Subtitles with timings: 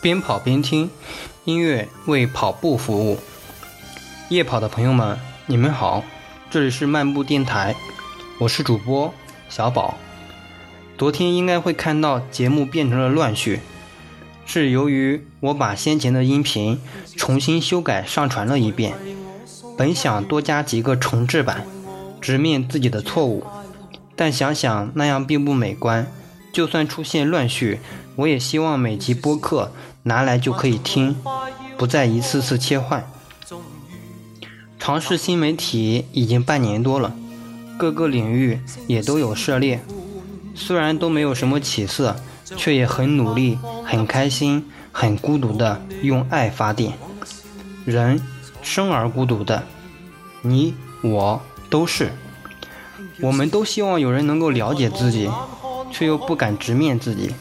[0.00, 0.90] 边跑边听，
[1.44, 3.18] 音乐为跑步服务。
[4.28, 6.04] 夜跑的朋友们，你们好，
[6.48, 7.74] 这里是漫步电台，
[8.38, 9.12] 我是主播
[9.48, 9.96] 小宝。
[10.96, 13.58] 昨天应该会看到节目变成了乱序，
[14.46, 16.80] 是由于我把先前的音频
[17.16, 18.94] 重新修改上传了一遍，
[19.76, 21.66] 本想多加几个重制版，
[22.20, 23.44] 直面自己的错误，
[24.14, 26.06] 但想想那样并不美观。
[26.52, 27.80] 就算出现乱序，
[28.16, 29.72] 我也希望每集播客
[30.04, 31.14] 拿来就可以听，
[31.76, 33.08] 不再一次次切换。
[34.78, 37.14] 尝试新媒体已经半年多了，
[37.76, 39.80] 各个领域也都有涉猎，
[40.54, 42.16] 虽然都没有什么起色，
[42.56, 46.94] 却也很努力、很开心、很孤独的用爱发电。
[47.84, 48.20] 人
[48.62, 49.62] 生而孤独的，
[50.42, 52.12] 你我都是，
[53.20, 55.28] 我们都希望有人能够了解自己。
[55.90, 57.34] 却又不敢直面自己。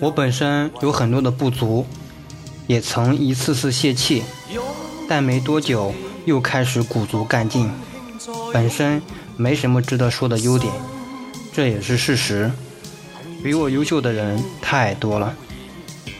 [0.00, 1.86] 我本身有很多的不足，
[2.66, 4.22] 也曾一次次泄气，
[5.08, 5.92] 但没多久
[6.24, 7.70] 又开始鼓足干劲。
[8.52, 9.02] 本身
[9.36, 10.72] 没什么值得说的优点，
[11.52, 12.50] 这也是事实。
[13.42, 15.34] 比我优秀的人太多了，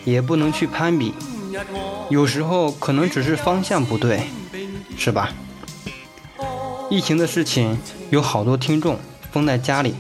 [0.05, 1.15] 也不能去攀比。
[2.11, 4.23] 有时候可能只是方向不对，
[4.97, 5.33] 是吧？
[6.91, 7.79] 疫情的事情
[8.11, 8.99] 有好多听众
[9.31, 9.95] 封在家里。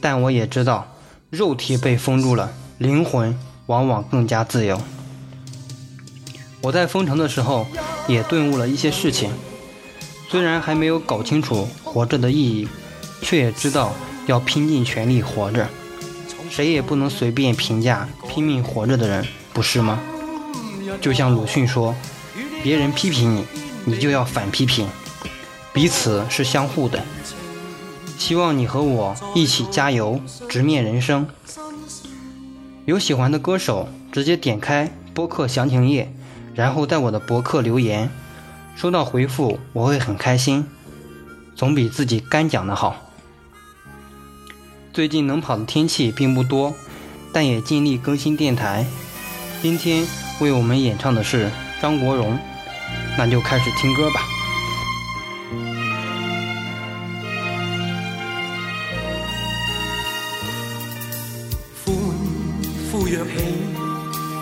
[0.00, 0.86] 但我也知道，
[1.30, 4.80] 肉体被封住了，灵魂往往更加自由。
[6.62, 7.66] 我在封城的时候，
[8.08, 9.30] 也顿悟了一些事情。
[10.28, 12.68] 虽然还没有搞清楚活着的意义，
[13.22, 13.92] 却也知道
[14.26, 15.68] 要拼尽全力活着。
[16.50, 20.00] 谁也不能随便评价拼命活着的人，不是吗？
[21.00, 21.94] 就像鲁迅说
[22.62, 23.44] ：“别人批评你，
[23.84, 24.88] 你就要反批评，
[25.72, 27.02] 彼此是相互的。”
[28.18, 31.26] 希望你和我一起加油，直面人生。
[32.84, 36.12] 有喜欢的歌手，直接点开播客详情页，
[36.54, 38.10] 然后在我的博客留言，
[38.74, 40.66] 收到回复我会很开心，
[41.54, 42.96] 总比自己干讲的好。
[44.92, 46.74] 最近能跑的天气并不多，
[47.32, 48.86] 但也尽力更新电台。
[49.62, 50.06] 今天
[50.40, 51.50] 为我们演唱的是
[51.82, 52.38] 张国荣，
[53.18, 54.35] 那就开始听歌吧。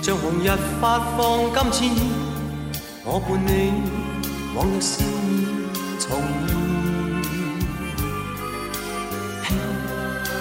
[0.05, 0.49] 像红日
[0.83, 1.91] 发放金箭，
[3.05, 3.73] 我伴你
[4.55, 5.09] 往日笑面
[5.99, 6.11] 重
[6.47, 6.55] 现。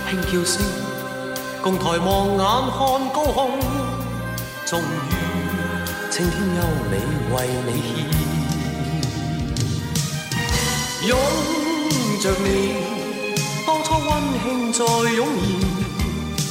[0.09, 0.53] 轻轻叫声，
[1.61, 2.43] 共抬望眼
[2.75, 2.77] 看
[3.13, 3.39] 高空，
[4.65, 4.83] 终于
[6.11, 6.59] 青天优
[6.91, 6.93] 美
[7.31, 7.33] 为
[7.65, 7.89] 你献。
[11.07, 11.11] 拥
[12.19, 12.45] 着你，
[13.65, 14.11] 当初温
[14.43, 15.23] 馨再涌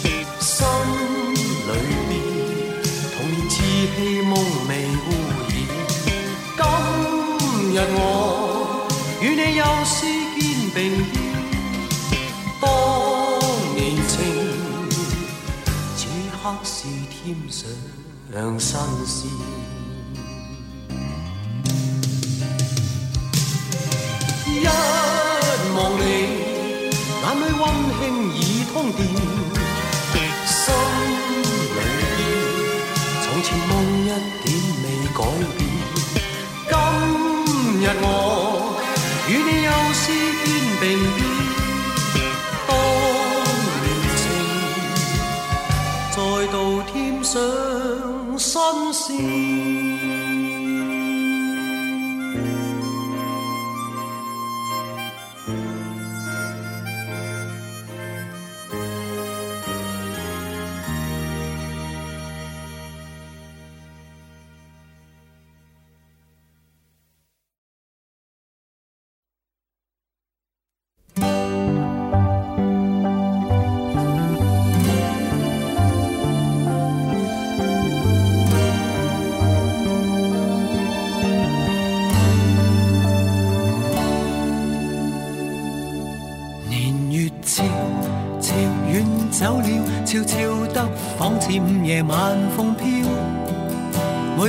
[0.00, 0.02] 现，
[0.40, 0.64] 心。
[2.08, 2.11] 里
[3.88, 4.32] 气梦
[4.68, 5.08] 未污
[5.48, 5.50] 染。
[6.56, 6.60] 今
[7.74, 7.98] 日我
[9.20, 9.94] 与你又试
[10.34, 10.40] 肩
[10.74, 10.78] 并
[12.10, 12.12] 肩，
[12.60, 12.62] 当
[13.74, 13.78] 年
[14.08, 14.14] 情，
[15.96, 16.00] 此
[16.32, 16.74] 刻是
[17.10, 17.14] 添
[17.50, 17.68] 上
[18.58, 19.28] 新鲜。
[24.46, 24.66] 一
[25.74, 26.02] 望你，
[27.22, 27.62] 眼里温
[27.98, 28.02] 馨
[28.36, 28.38] 已
[28.72, 29.00] 通电。
[38.02, 38.06] 我
[39.28, 40.02] 与你又试
[40.44, 40.46] 肩
[40.80, 40.84] 并
[42.12, 42.14] 肩，
[42.66, 42.70] 当
[43.82, 43.86] 年
[44.18, 44.20] 情
[46.10, 46.16] 再
[46.50, 46.54] 度
[46.92, 46.92] 添
[47.22, 47.30] 上
[48.36, 48.50] 新
[48.92, 49.51] 鲜。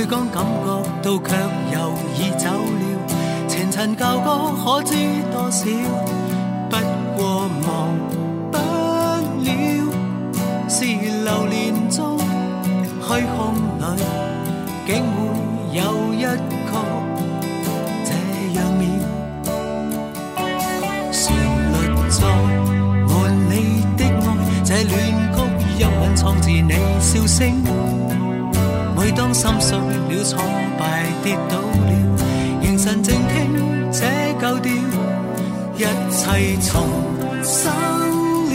[0.04, 0.66] 每当感觉
[1.02, 1.34] 到却
[1.72, 1.76] 又
[2.18, 2.84] 已走了。
[3.48, 4.94] 前尘旧歌可知
[5.32, 5.64] 多少？
[6.68, 6.76] 不
[7.16, 7.72] 过忘
[8.52, 9.48] 不了，
[10.68, 13.96] 是流年中虚空里，
[14.86, 15.16] 竟会
[15.72, 15.80] 有
[16.12, 16.28] 一曲
[18.04, 18.10] 这
[18.58, 18.82] 样妙。
[21.10, 21.22] 旋
[21.72, 21.74] 律
[22.10, 22.20] 在
[23.08, 23.10] 满
[23.48, 23.52] 你
[23.96, 24.26] 的爱，
[24.64, 24.92] 这恋。
[26.16, 27.50] 藏自你笑声
[29.14, 29.34] 当。
[29.34, 30.38] 心碎了，挫
[30.78, 31.92] 败跌倒了，
[32.60, 33.34] 凝神静听
[33.90, 34.06] 这
[34.40, 34.72] 旧调，
[35.76, 35.78] 一
[36.08, 36.72] 切重
[37.42, 37.72] 生
[38.48, 38.54] 了，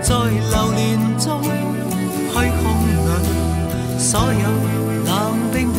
[0.00, 0.78] 在流年
[1.18, 4.44] 中虚空里，所有
[5.04, 5.10] 冷
[5.52, 5.78] 冰的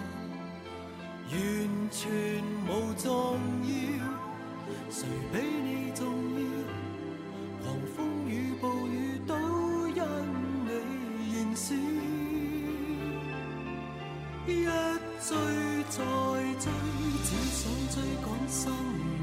[1.31, 1.39] 完
[1.89, 2.11] 全
[2.67, 3.69] 无重要，
[4.89, 6.41] 谁比你重要？
[7.63, 9.33] 狂风与暴雨都
[9.87, 10.03] 因
[10.65, 10.69] 你
[11.31, 11.73] 燃烧，
[14.45, 14.49] 一
[15.21, 15.29] 追
[15.89, 15.97] 再
[16.59, 16.65] 追，
[17.23, 18.59] 只想追赶生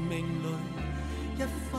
[0.09, 0.45] 命里
[1.37, 1.39] 一
[1.69, 1.71] 分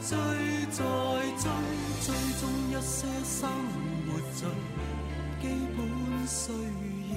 [0.00, 0.10] 追
[0.70, 0.78] 再
[1.38, 1.44] 追，
[2.02, 2.06] 追
[2.40, 3.48] 踪一些生
[4.06, 4.40] 活最
[5.40, 5.44] 基
[5.76, 5.78] 本
[6.26, 7.14] 需要。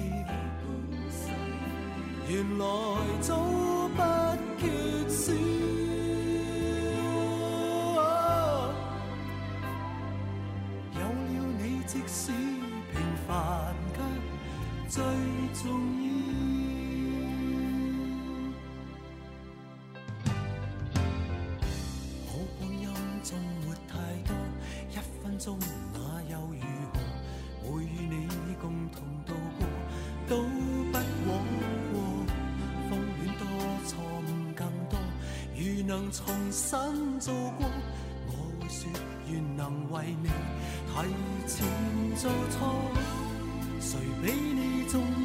[2.28, 2.64] 原来
[3.20, 3.28] 早
[3.96, 3.98] 不
[4.60, 4.62] 缺
[5.08, 5.32] 少，
[10.94, 11.04] 有了
[11.58, 12.32] 你，即使
[12.92, 12.94] 平
[13.26, 13.28] 凡
[13.94, 13.98] 却
[14.88, 14.94] 最
[15.62, 15.64] 重
[15.96, 15.99] 要。
[36.10, 37.68] 重新做过。
[38.26, 38.90] 我会说
[39.28, 40.92] 愿能为你提
[41.46, 41.66] 前
[42.16, 42.90] 做错
[43.80, 45.19] 谁比你重？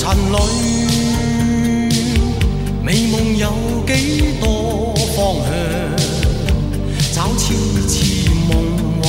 [0.00, 0.34] 尘里
[2.82, 3.52] 美梦有
[3.86, 3.92] 几
[4.40, 5.52] 多方向？
[7.12, 7.52] 找痴
[7.86, 8.50] 痴梦
[9.02, 9.04] 幻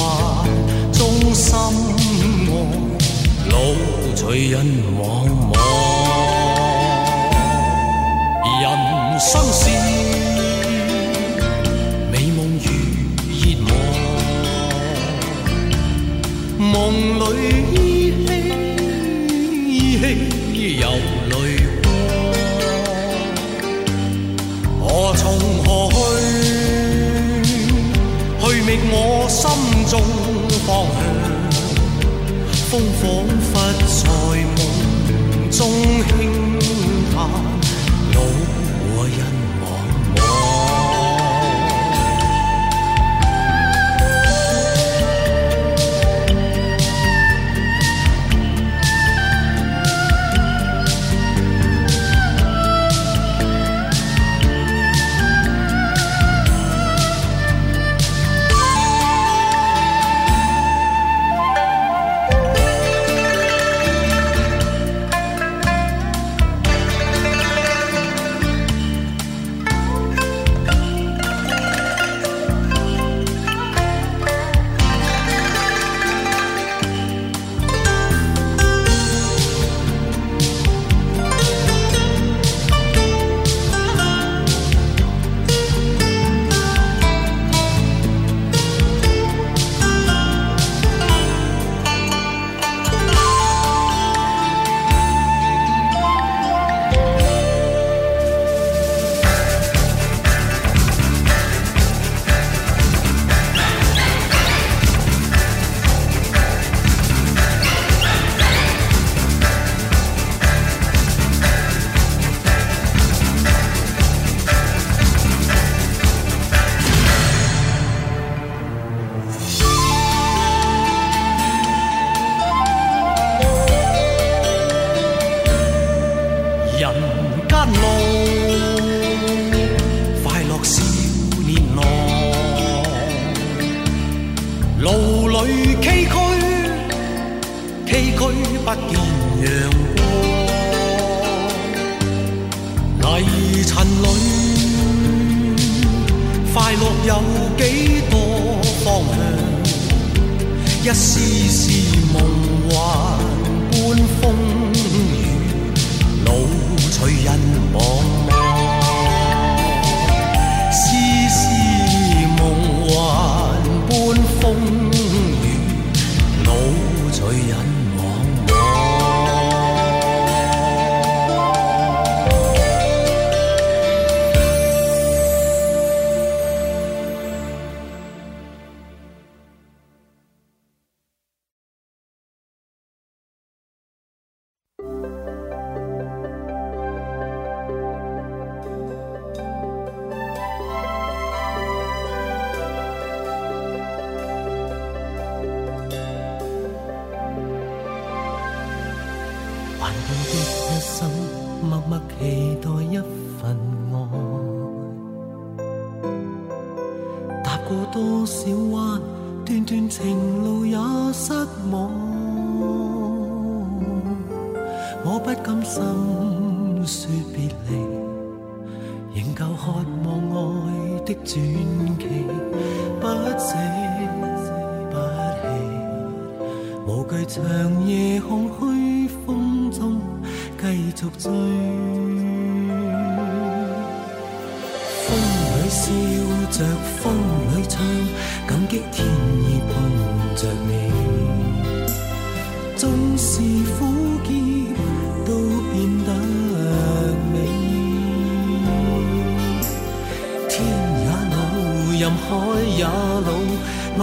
[0.92, 2.52] 中心爱。
[3.50, 3.56] 路
[4.18, 4.66] 随人
[5.00, 5.00] 茫
[5.54, 5.56] 茫
[8.62, 8.66] 人
[9.18, 9.71] 生是
[32.72, 33.41] Cảnh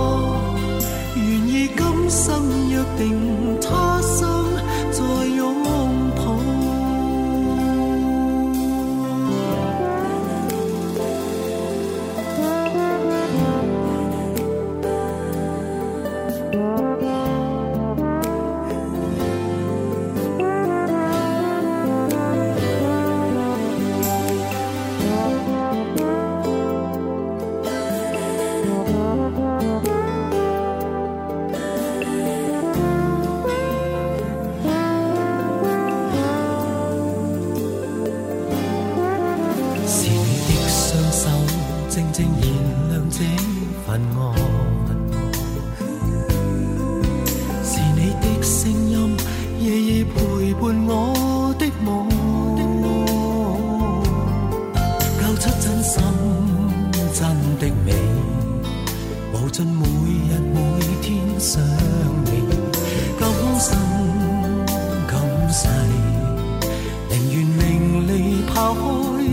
[67.10, 68.80] 宁愿名利抛开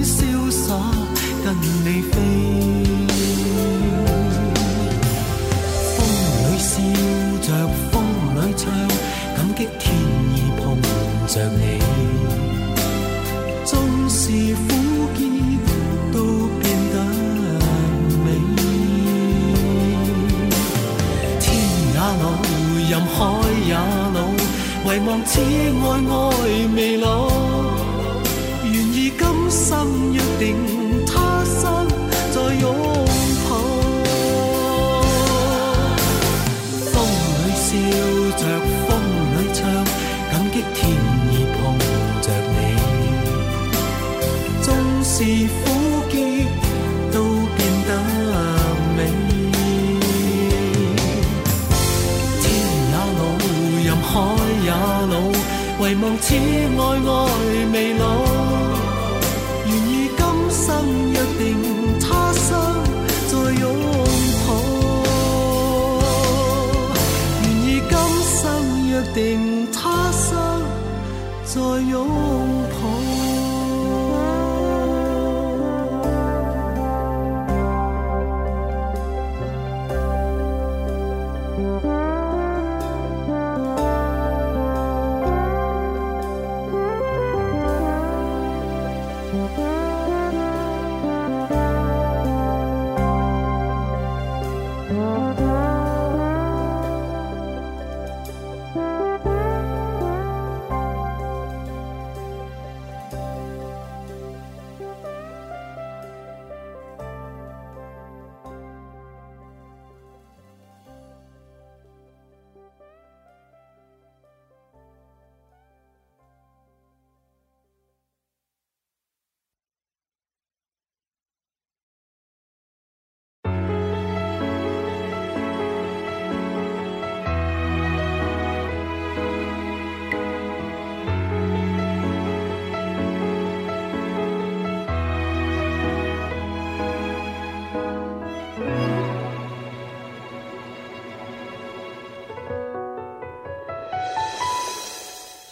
[0.03, 0.75] 潇洒
[1.43, 2.03] 跟你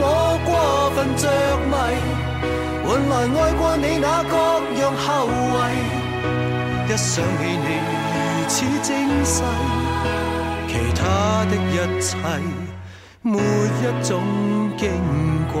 [0.00, 0.50] 我过
[0.94, 1.24] 分着
[1.70, 1.72] 迷，
[2.84, 4.34] 换来爱过你那各
[4.80, 5.70] 样后遗。
[6.88, 7.66] 一想起你
[8.12, 8.16] 如
[8.48, 8.52] 此
[8.82, 8.90] 精
[9.24, 9.42] 细，
[10.68, 11.00] 其他
[11.48, 12.08] 的一切
[13.22, 14.10] 没一种
[14.76, 14.80] 矜
[15.52, 15.60] 贵。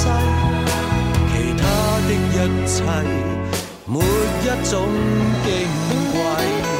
[0.00, 0.06] 其
[1.58, 1.64] 他
[2.06, 2.82] 的一切
[3.86, 4.88] 没一种
[5.44, 5.48] 矜
[6.12, 6.79] 贵。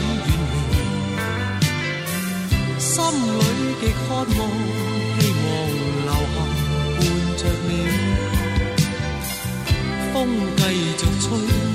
[0.00, 0.28] 远离，
[2.78, 3.40] 心里
[3.80, 4.26] 极渴望，
[5.18, 5.46] 希望
[6.04, 6.36] 留下
[6.98, 6.98] 伴
[7.36, 7.70] 着你，
[10.12, 10.16] 风
[10.56, 10.60] 继
[10.96, 11.67] 续吹。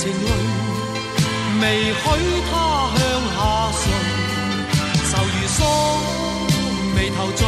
[0.00, 0.14] 情泪，
[1.60, 1.98] 未许
[2.50, 2.52] 他
[2.96, 2.98] 向
[3.36, 3.38] 下
[3.80, 3.82] 垂，
[5.10, 5.58] 愁如锁，
[6.96, 7.44] 眉头聚，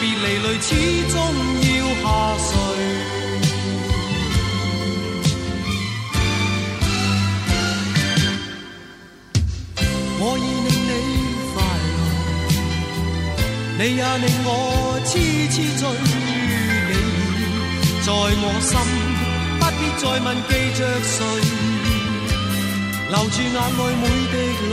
[0.00, 0.68] 别离泪始
[1.12, 1.14] 终
[1.60, 1.68] 要
[2.00, 2.04] 下
[2.38, 2.50] 垂。
[10.24, 10.90] 我已令你
[11.52, 11.54] 快
[11.92, 12.00] 乐，
[13.76, 14.48] 你也令我
[15.04, 15.10] 痴
[15.50, 15.82] 痴醉，
[16.88, 16.90] 你
[17.38, 17.44] 已
[18.00, 19.11] 在我心。
[20.02, 21.24] 再问记着谁，
[23.08, 24.34] 留住眼内每滴
[24.68, 24.72] 泪，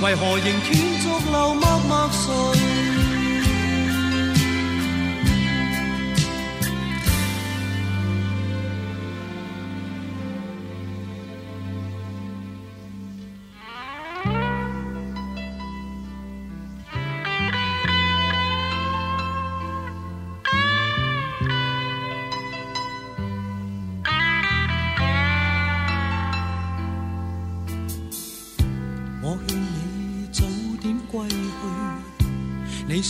[0.00, 2.77] 为何仍断续流默默睡？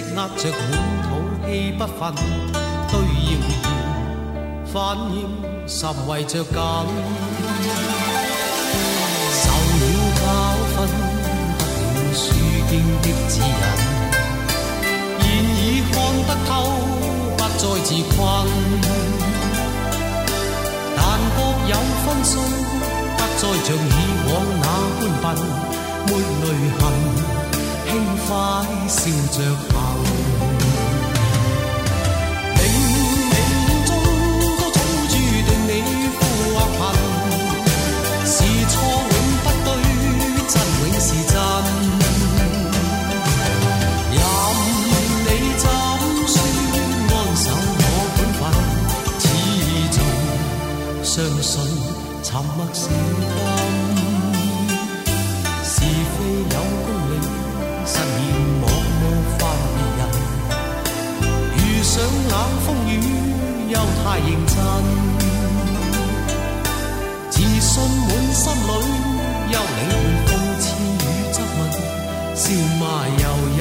[0.00, 0.60] 积压着满
[1.04, 1.10] 肚
[1.46, 2.14] 气不忿，
[2.90, 3.40] 对谣言
[4.72, 4.74] 反
[5.12, 5.16] 应
[5.66, 6.54] 甚为着紧，
[9.30, 9.42] 受
[9.76, 9.82] 了
[10.16, 10.22] 教
[10.72, 10.76] 训，
[11.58, 11.62] 得
[11.94, 12.22] 了书
[12.70, 13.62] 经的指引，
[15.20, 15.22] 现
[15.56, 15.94] 已看
[16.26, 16.50] 得透，
[17.36, 18.18] 不再自困。
[20.96, 20.98] 但
[21.36, 21.72] 各有
[22.04, 22.32] 分数，
[23.16, 23.88] 不再像以
[24.26, 24.30] 往
[24.62, 24.64] 那
[25.20, 25.36] 般笨，
[26.08, 26.10] 抹
[26.42, 26.46] 泪
[26.78, 26.82] 痕，
[27.86, 27.88] 轻
[28.26, 28.28] 快
[28.88, 28.98] 笑
[29.32, 29.38] 着
[29.72, 29.74] 行。
[56.30, 57.12] 有公理，
[57.86, 58.00] 实现
[58.60, 58.62] 莫
[59.00, 59.02] 冒
[59.38, 59.40] 犯
[59.74, 60.00] 别人。
[61.56, 61.92] 遇上
[62.30, 62.90] 冷风雨，
[63.68, 64.56] 又太认真，
[67.30, 67.72] 自信
[68.06, 68.70] 满心里，
[69.50, 69.92] 休理会
[70.26, 70.28] 讽
[70.60, 71.58] 刺与质问，
[72.34, 72.42] 笑
[72.78, 73.24] 骂由
[73.58, 73.60] 人，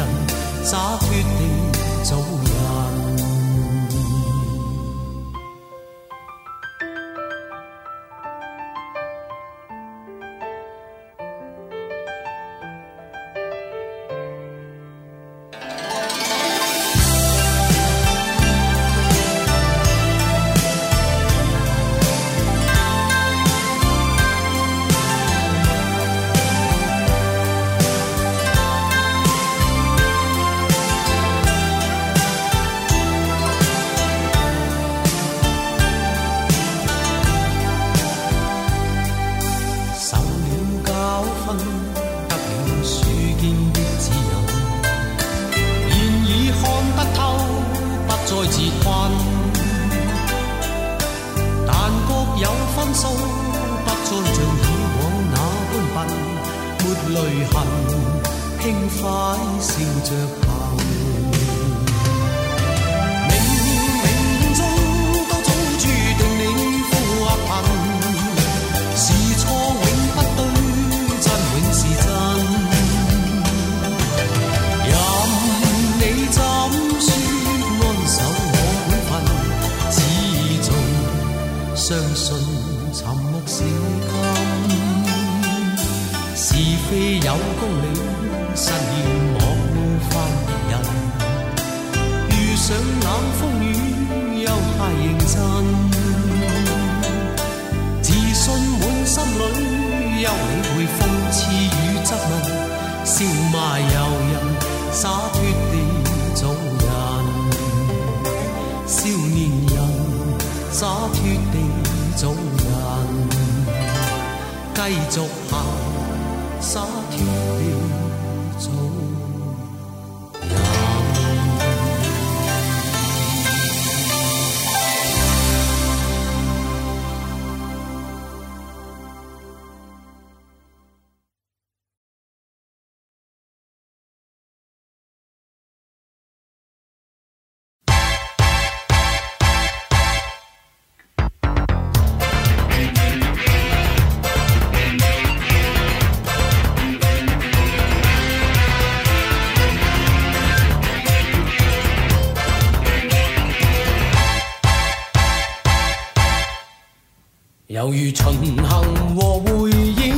[157.80, 160.14] 犹如巡行和汇演，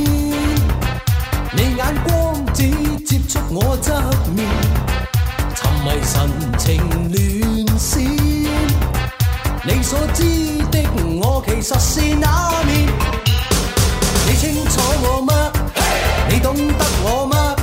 [1.52, 2.68] 你眼光只
[3.06, 3.94] 接触我侧
[4.34, 4.44] 面，
[5.54, 6.82] 沉迷神情
[7.12, 8.02] 乱闪。
[9.64, 10.24] 你所知
[10.72, 10.82] 的
[11.20, 12.88] 我其实是哪面？
[14.26, 15.32] 你清楚我吗
[16.28, 17.54] 你懂得我吗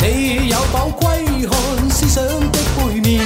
[0.00, 3.20] 你有否窥看思想的背面？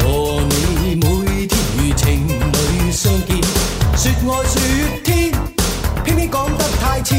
[0.00, 3.40] 和你每天如情侣相见，
[3.96, 4.60] 说爱说
[7.04, 7.10] 看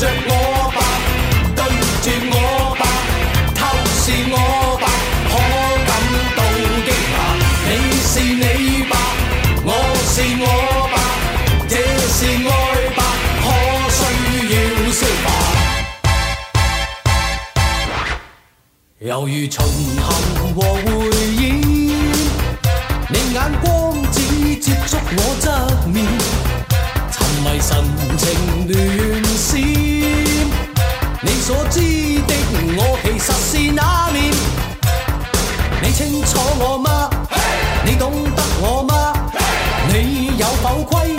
[0.00, 0.30] 着我
[0.74, 0.78] 吧，
[1.54, 1.58] 对
[2.02, 2.34] 住我
[2.74, 2.82] 吧，
[3.54, 3.60] 透
[3.94, 4.02] 视
[4.32, 4.34] 我
[4.80, 4.84] 吧，
[5.28, 5.32] 可
[5.86, 5.90] 感
[6.36, 6.38] 到
[6.84, 7.16] 惊讶。
[7.64, 7.70] 你
[8.02, 8.42] 是你
[8.88, 8.92] 吧，
[9.64, 9.66] 我
[10.04, 10.44] 是我
[10.92, 10.96] 吧，
[11.68, 11.72] 这
[12.08, 12.50] 是爱
[12.96, 13.00] 吧，
[13.40, 13.46] 可
[13.94, 13.98] 需
[14.50, 14.52] 要
[14.92, 15.26] 消化。
[18.98, 20.86] 犹如巡行和汇
[21.36, 21.40] 演，
[23.08, 23.64] 你眼光
[24.10, 24.16] 只
[24.56, 25.46] 接触我侧
[25.86, 25.96] 面。
[27.40, 27.76] 迷神
[28.16, 29.60] 情乱闪，
[31.22, 31.80] 你所知
[32.26, 32.34] 的
[32.76, 34.32] 我其实是哪面？
[35.82, 37.08] 你清楚我吗？
[37.84, 39.14] 你懂得我吗？
[39.92, 41.17] 你有否亏？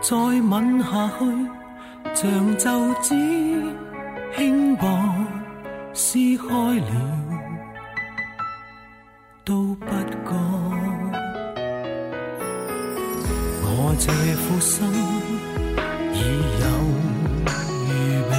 [0.00, 1.24] 再吻下去，
[2.14, 3.14] 像皱纸
[4.36, 4.86] 轻薄
[5.92, 6.90] 撕开了，
[9.44, 10.30] 都不觉。
[13.64, 14.76] 我这副心。
[16.10, 16.66] 已有
[17.86, 17.90] 预
[18.28, 18.32] 备，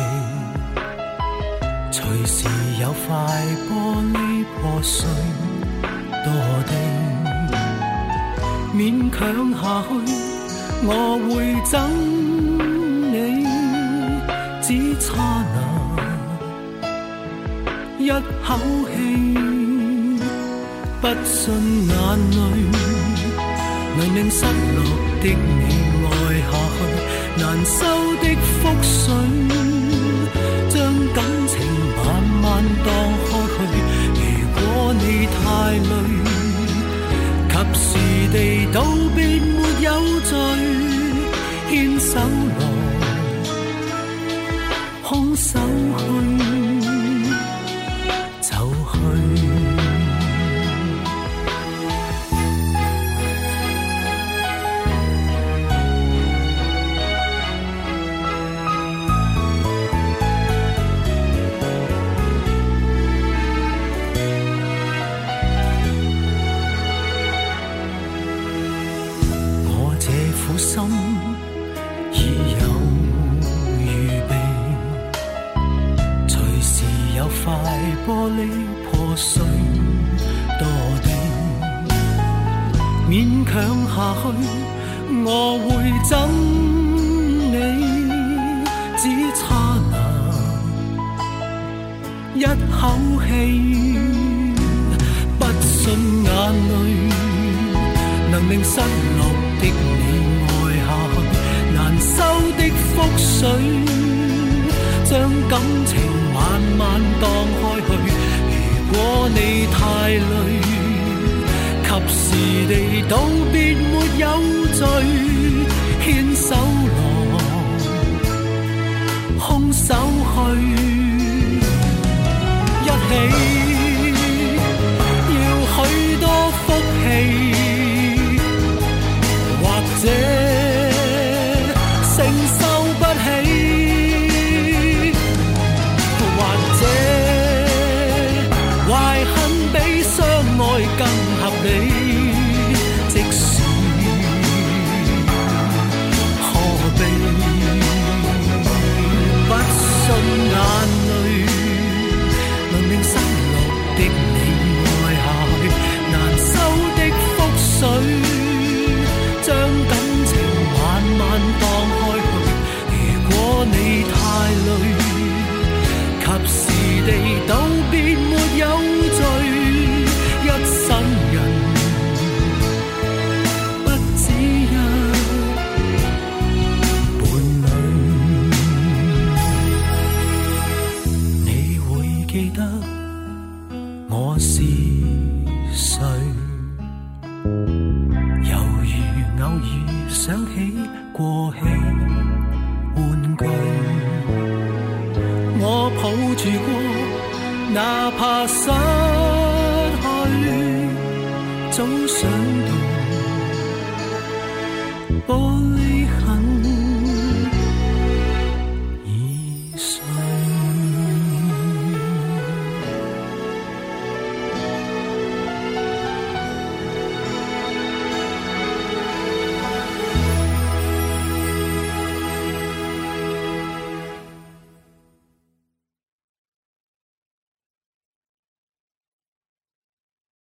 [1.92, 2.38] 随时
[2.82, 3.08] 有块
[3.70, 3.72] 玻
[4.14, 4.18] 璃
[4.56, 4.98] 破碎
[6.26, 6.28] 堕
[6.68, 6.72] 地，
[8.76, 8.78] 勉
[9.10, 9.18] 强
[9.54, 9.90] 下去，
[10.82, 10.92] 我
[11.28, 11.30] 会
[11.66, 11.76] 憎
[13.12, 13.16] 你，
[14.62, 14.68] 只
[15.00, 15.08] 差
[15.54, 15.58] 那
[18.00, 18.10] 一
[18.44, 18.48] 口
[18.88, 18.96] 气，
[21.02, 21.38] 不信
[21.88, 21.94] 眼
[22.32, 22.38] 泪
[23.98, 24.80] 能令失落
[25.22, 25.62] 的你
[26.06, 26.08] 爱
[26.48, 26.78] 下去。
[27.42, 27.78] 难收
[28.22, 28.26] 的
[28.62, 29.06] 覆水，
[30.70, 30.76] 将
[31.14, 31.18] 感
[31.48, 31.54] 情
[31.98, 32.08] 慢
[32.42, 32.44] 慢
[32.86, 32.88] 荡
[33.26, 33.58] 开去。
[34.16, 34.20] 如
[34.56, 34.58] 果
[34.94, 35.04] 你
[35.36, 35.38] 太
[35.90, 35.92] 累，
[37.50, 37.88] 及时
[38.32, 38.36] 地
[38.74, 38.78] 道
[45.40, 45.58] 手
[45.98, 46.49] 去。